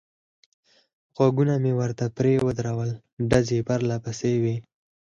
[1.15, 2.91] غوږونه مې ورته پرې ودرول،
[3.29, 4.55] ډزې پرله پسې وې.